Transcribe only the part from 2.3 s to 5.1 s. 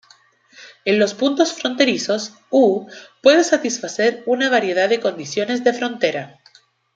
"u" puede satisfacer una variedad de